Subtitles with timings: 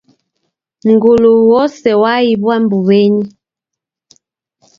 [0.89, 3.25] Mngulu wose waiw'a mbuw'enyi